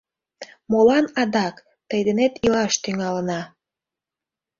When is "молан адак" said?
0.71-1.55